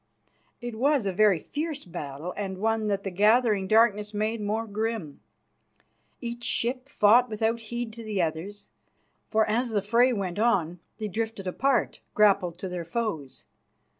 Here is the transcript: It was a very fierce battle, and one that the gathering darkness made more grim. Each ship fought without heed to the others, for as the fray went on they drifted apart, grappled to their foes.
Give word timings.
It 0.61 0.79
was 0.79 1.05
a 1.05 1.13
very 1.13 1.37
fierce 1.37 1.85
battle, 1.85 2.33
and 2.35 2.57
one 2.57 2.87
that 2.87 3.03
the 3.03 3.11
gathering 3.11 3.67
darkness 3.67 4.15
made 4.15 4.41
more 4.41 4.65
grim. 4.65 5.19
Each 6.19 6.43
ship 6.43 6.89
fought 6.89 7.29
without 7.29 7.59
heed 7.59 7.93
to 7.93 8.03
the 8.03 8.19
others, 8.19 8.65
for 9.29 9.47
as 9.47 9.69
the 9.69 9.81
fray 9.83 10.11
went 10.11 10.39
on 10.39 10.79
they 10.97 11.07
drifted 11.07 11.45
apart, 11.45 11.99
grappled 12.15 12.57
to 12.57 12.67
their 12.67 12.83
foes. 12.83 13.45